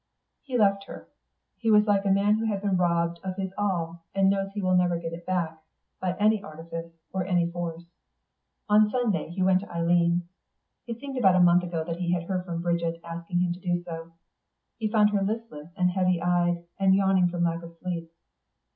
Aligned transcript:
He 0.41 0.57
left 0.57 0.85
her. 0.87 1.09
He 1.59 1.69
was 1.69 1.85
like 1.85 2.05
a 2.05 2.09
man 2.09 2.33
who 2.39 2.45
has 2.45 2.59
been 2.63 2.75
robbed 2.75 3.19
of 3.23 3.35
his 3.35 3.53
all 3.55 4.01
and 4.15 4.31
knows 4.31 4.49
he 4.51 4.59
will 4.63 4.75
never 4.75 4.97
get 4.97 5.13
it 5.13 5.27
back, 5.27 5.61
by 5.99 6.17
any 6.17 6.41
artifice 6.41 6.89
or 7.13 7.23
any 7.23 7.45
force. 7.51 7.83
On 8.67 8.89
Sunday 8.89 9.29
he 9.29 9.43
went 9.43 9.59
to 9.59 9.69
Eileen. 9.71 10.27
It 10.87 10.99
seemed 10.99 11.19
about 11.19 11.35
a 11.35 11.39
month 11.39 11.61
ago 11.61 11.83
that 11.83 11.97
he 11.99 12.11
had 12.13 12.23
heard 12.23 12.45
from 12.45 12.63
Bridget 12.63 12.99
asking 13.03 13.41
him 13.41 13.53
to 13.53 13.59
do 13.59 13.83
so. 13.83 14.13
He 14.79 14.89
found 14.89 15.11
her 15.11 15.21
listless 15.21 15.67
and 15.77 15.91
heavy 15.91 16.19
eyed, 16.19 16.63
and 16.79 16.95
yawning 16.95 17.29
from 17.29 17.43
lack 17.43 17.61
of 17.61 17.77
sleep. 17.79 18.11